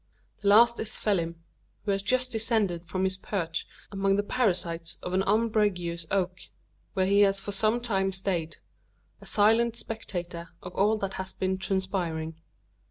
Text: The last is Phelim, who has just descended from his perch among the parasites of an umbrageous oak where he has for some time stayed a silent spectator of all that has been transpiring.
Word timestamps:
The 0.39 0.47
last 0.47 0.79
is 0.79 0.97
Phelim, 0.97 1.43
who 1.85 1.91
has 1.91 2.01
just 2.01 2.31
descended 2.31 2.87
from 2.87 3.03
his 3.03 3.17
perch 3.17 3.67
among 3.91 4.15
the 4.15 4.23
parasites 4.23 4.97
of 5.03 5.13
an 5.13 5.21
umbrageous 5.27 6.07
oak 6.09 6.39
where 6.95 7.05
he 7.05 7.19
has 7.21 7.39
for 7.39 7.51
some 7.51 7.79
time 7.79 8.11
stayed 8.11 8.55
a 9.21 9.27
silent 9.27 9.75
spectator 9.75 10.49
of 10.63 10.73
all 10.73 10.97
that 10.97 11.13
has 11.21 11.33
been 11.33 11.59
transpiring. 11.59 12.41